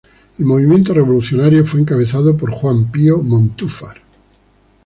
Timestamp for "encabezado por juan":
1.81-2.89